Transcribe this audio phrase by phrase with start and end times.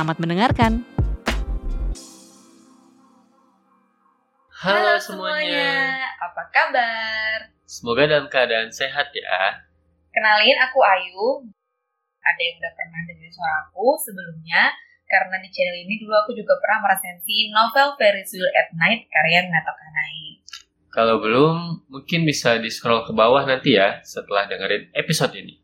[0.00, 0.72] Selamat mendengarkan.
[4.64, 7.52] Halo semuanya, apa kabar?
[7.68, 9.60] semoga dalam keadaan sehat ya.
[10.08, 11.44] Kenalin aku Ayu.
[12.16, 14.72] Ada yang udah pernah dengerin suara aku sebelumnya,
[15.04, 19.44] karena di channel ini dulu aku juga pernah meresensi novel Ferris Wheel at Night karya
[19.44, 20.40] Minato Kanai.
[20.88, 21.56] Kalau belum,
[21.92, 25.60] mungkin bisa di scroll ke bawah nanti ya setelah dengerin episode ini.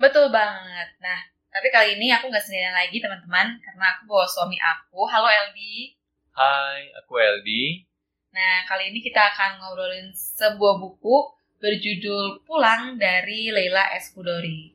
[0.00, 0.88] Betul banget.
[1.04, 5.06] Nah, tapi kali ini aku nggak sendirian lagi teman-teman, karena aku bawa suami aku.
[5.06, 5.94] Halo Eldi.
[6.34, 7.86] Hai, aku Eldi.
[8.34, 11.30] Nah, kali ini kita akan ngobrolin sebuah buku
[11.62, 14.74] berjudul Pulang dari Leila Eskudori.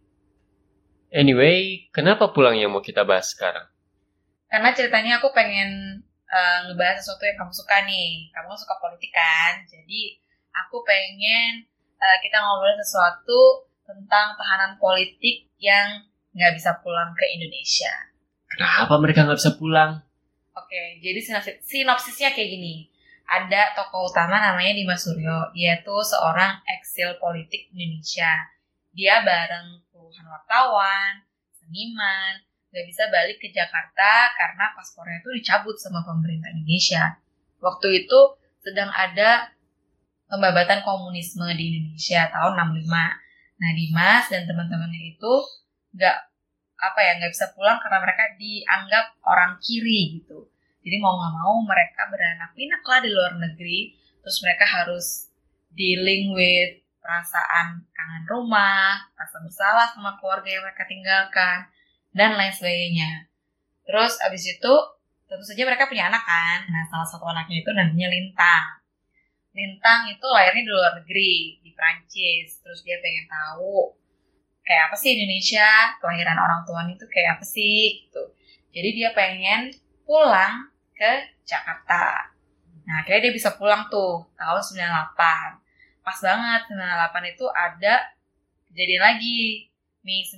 [1.11, 3.67] Anyway, kenapa pulang yang mau kita bahas sekarang?
[4.47, 5.99] Karena ceritanya aku pengen
[6.31, 8.31] eh, ngebahas sesuatu yang kamu suka nih.
[8.31, 9.67] Kamu suka politik kan?
[9.67, 10.15] Jadi
[10.55, 11.67] aku pengen
[11.99, 17.93] eh, kita ngobrolin sesuatu tentang tahanan politik yang nggak bisa pulang ke Indonesia.
[18.49, 20.01] Kenapa mereka nggak bisa pulang?
[20.57, 22.89] Oke, jadi sinopsis- sinopsisnya kayak gini.
[23.29, 25.53] Ada tokoh utama namanya Dimas Suryo.
[25.53, 28.49] Dia tuh seorang eksil politik Indonesia.
[28.89, 31.21] Dia bareng puluhan wartawan,
[31.53, 32.41] seniman,
[32.73, 37.21] nggak bisa balik ke Jakarta karena paspornya tuh dicabut sama pemerintah Indonesia.
[37.61, 38.19] Waktu itu
[38.65, 39.53] sedang ada
[40.29, 42.89] pembabatan komunisme di Indonesia tahun 65.
[43.59, 45.33] Nah, Dimas dan teman-temannya itu
[45.95, 46.17] nggak
[46.79, 50.47] apa ya nggak bisa pulang karena mereka dianggap orang kiri gitu.
[50.79, 53.93] Jadi mau nggak mau mereka beranak pinak lah di luar negeri.
[54.23, 55.27] Terus mereka harus
[55.75, 61.67] dealing with perasaan kangen rumah, rasa bersalah sama keluarga yang mereka tinggalkan,
[62.13, 63.27] dan lain sebagainya.
[63.87, 64.73] Terus abis itu
[65.25, 66.59] tentu saja mereka punya anak kan.
[66.69, 68.65] Nah salah satu anaknya itu namanya Lintang.
[69.53, 72.61] Lintang itu lahirnya di luar negeri, di Prancis.
[72.61, 73.98] Terus dia pengen tahu
[74.69, 78.21] kayak apa sih Indonesia, kelahiran orang tuanya itu kayak apa sih gitu.
[78.69, 79.73] Jadi dia pengen
[80.05, 82.29] pulang ke Jakarta.
[82.85, 86.05] Nah, akhirnya dia bisa pulang tuh tahun 98.
[86.05, 88.13] Pas banget 98 itu ada
[88.69, 89.73] kejadian lagi.
[90.05, 90.37] Mei 98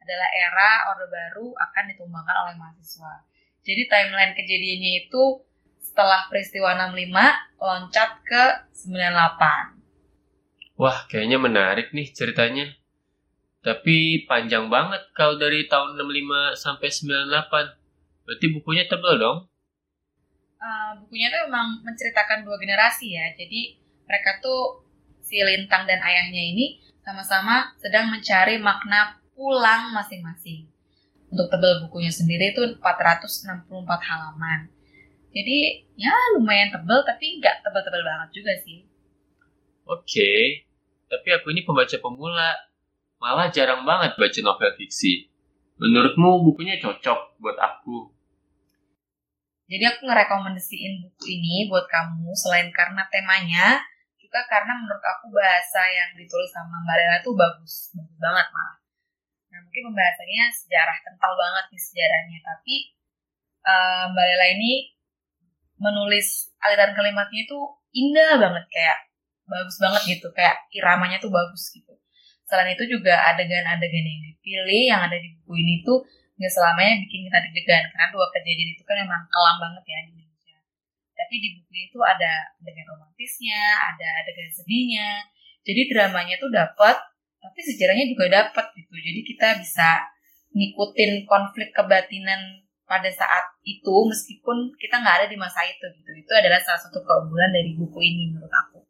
[0.00, 3.20] adalah era Orde Baru akan ditumbangkan oleh mahasiswa.
[3.60, 5.44] Jadi timeline kejadiannya itu
[5.76, 8.44] setelah peristiwa 65 loncat ke
[8.88, 10.80] 98.
[10.80, 12.79] Wah, kayaknya menarik nih ceritanya.
[13.60, 18.24] Tapi panjang banget kalau dari tahun 65 sampai 98.
[18.24, 19.38] Berarti bukunya tebel dong?
[20.60, 23.28] Uh, bukunya tuh memang menceritakan dua generasi ya.
[23.36, 23.76] Jadi
[24.08, 24.84] mereka tuh
[25.20, 30.68] si Lintang dan ayahnya ini sama-sama sedang mencari makna pulang masing-masing.
[31.30, 34.72] Untuk tebel bukunya sendiri itu 464 halaman.
[35.30, 38.82] Jadi ya lumayan tebel tapi nggak tebel-tebel banget juga sih.
[39.86, 40.66] Oke,
[41.06, 42.69] tapi aku ini pembaca pemula.
[43.20, 45.28] Malah jarang banget baca novel fiksi.
[45.76, 48.08] Menurutmu bukunya cocok buat aku?
[49.70, 53.78] Jadi aku ngerekomendasiin buku ini buat kamu selain karena temanya,
[54.18, 58.76] juga karena menurut aku bahasa yang ditulis sama Mbak Lela tuh bagus, bagus banget malah.
[59.52, 62.74] Nah mungkin pembahasannya sejarah kental banget nih sejarahnya, tapi
[63.62, 64.72] eh, Mbak Lela ini
[65.78, 67.58] menulis aliran kalimatnya itu
[67.94, 68.98] indah banget kayak
[69.46, 71.94] bagus banget gitu, kayak iramanya tuh bagus gitu.
[72.50, 76.02] Selain itu juga adegan-adegan yang dipilih yang ada di buku ini tuh
[76.34, 80.10] nggak selamanya bikin kita deg-degan karena dua kejadian itu kan memang kelam banget ya di
[80.18, 80.58] Indonesia.
[81.14, 83.62] Tapi di buku itu ada adegan romantisnya,
[83.94, 85.30] ada adegan sedihnya.
[85.62, 86.98] Jadi dramanya tuh dapat,
[87.38, 88.98] tapi sejarahnya juga dapat gitu.
[88.98, 90.10] Jadi kita bisa
[90.50, 96.10] ngikutin konflik kebatinan pada saat itu meskipun kita nggak ada di masa itu gitu.
[96.18, 98.89] Itu adalah salah satu keunggulan dari buku ini menurut aku.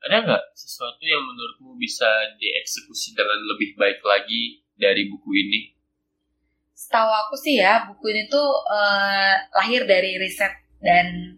[0.00, 2.08] Ada nggak sesuatu yang menurutmu bisa
[2.40, 5.60] dieksekusi dengan lebih baik lagi dari buku ini?
[6.72, 11.36] Setahu aku sih ya, buku ini tuh eh, lahir dari riset dan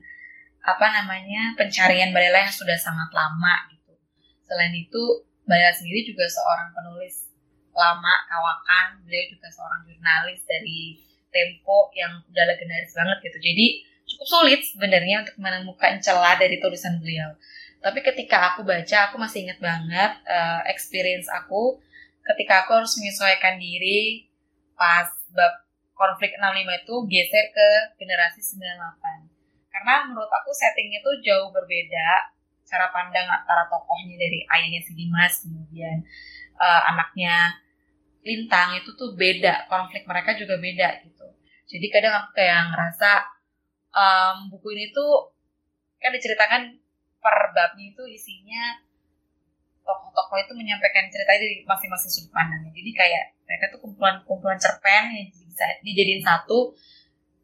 [0.62, 3.98] apa namanya pencarian Mbak Lela yang sudah sangat lama gitu.
[4.46, 5.02] Selain itu,
[5.42, 7.34] Mbak Lela sendiri juga seorang penulis
[7.74, 9.02] lama, kawakan.
[9.02, 13.38] Beliau juga seorang jurnalis dari Tempo yang udah legendaris banget gitu.
[13.40, 13.66] Jadi
[14.04, 17.32] cukup sulit sebenarnya untuk menemukan celah dari tulisan beliau.
[17.82, 21.82] Tapi ketika aku baca, aku masih ingat banget eh, experience aku
[22.22, 24.30] ketika aku harus menyesuaikan diri
[24.78, 25.66] pas bab
[25.98, 27.68] konflik 65 itu geser ke
[27.98, 29.74] generasi 98.
[29.74, 32.32] Karena menurut aku settingnya tuh jauh berbeda
[32.72, 36.00] cara pandang antara tokohnya dari ayahnya si Dimas kemudian
[36.56, 37.52] uh, anaknya
[38.24, 41.26] Lintang itu tuh beda konflik mereka juga beda gitu
[41.68, 43.10] jadi kadang aku kayak ngerasa
[43.92, 45.36] um, buku ini tuh
[46.00, 46.81] kan diceritakan
[47.22, 48.82] per babnya itu isinya
[49.82, 52.70] tokoh-tokoh itu menyampaikan cerita dari masing-masing sudut pandangnya.
[52.74, 56.74] Jadi kayak mereka tuh kumpulan-kumpulan cerpen yang bisa dijadiin satu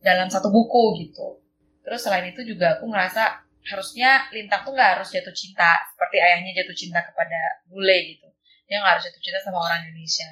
[0.03, 1.43] dalam satu buku gitu.
[1.83, 6.53] Terus selain itu juga aku ngerasa harusnya Lintang tuh nggak harus jatuh cinta seperti ayahnya
[6.63, 8.29] jatuh cinta kepada bule gitu.
[8.71, 10.29] Dia nggak harus jatuh cinta sama orang Indonesia.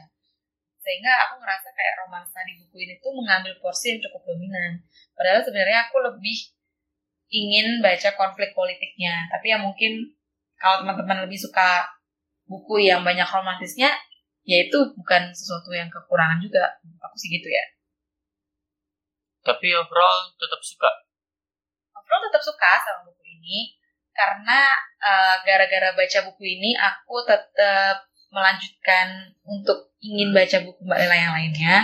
[0.80, 4.86] Sehingga aku ngerasa kayak romansa di buku ini tuh mengambil porsi yang cukup dominan.
[5.18, 6.54] Padahal sebenarnya aku lebih
[7.30, 9.26] ingin baca konflik politiknya.
[9.30, 10.14] Tapi ya mungkin
[10.56, 11.84] kalau teman-teman lebih suka
[12.46, 13.90] buku yang banyak romantisnya
[14.46, 16.70] ya itu bukan sesuatu yang kekurangan juga.
[17.02, 17.64] Aku sih gitu ya.
[19.42, 20.90] Tapi overall tetap suka.
[21.94, 23.74] Overall tetap suka sama buku ini
[24.16, 31.16] karena uh, gara-gara baca buku ini aku tetap melanjutkan untuk ingin baca buku Mbak Lela
[31.16, 31.76] yang lainnya.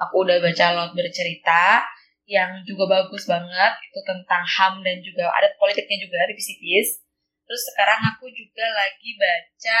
[0.00, 1.84] Aku udah baca Laut Bercerita
[2.30, 7.02] yang juga bagus banget itu tentang HAM dan juga adat politiknya juga di Peace.
[7.42, 9.80] Terus sekarang aku juga lagi baca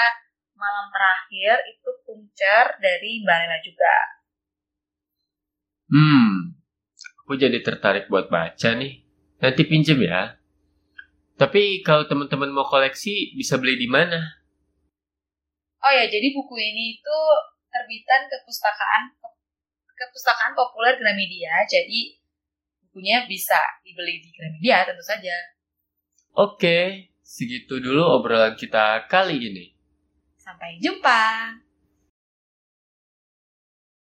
[0.58, 3.96] Malam Terakhir itu Kuncer dari Mbak Lela juga.
[5.94, 6.58] Hmm,
[7.22, 9.06] aku jadi tertarik buat baca nih.
[9.38, 10.34] Nanti pinjem ya.
[11.38, 14.20] Tapi kalau teman-teman mau koleksi, bisa beli di mana?
[15.80, 17.18] Oh ya, jadi buku ini itu
[17.72, 19.16] terbitan kepustakaan
[19.96, 21.64] kepustakaan populer Gramedia.
[21.64, 22.19] Jadi
[23.00, 25.32] bukunya bisa dibeli di Gramedia tentu saja.
[26.36, 29.72] Oke, segitu dulu obrolan kita kali ini.
[30.36, 31.48] Sampai jumpa.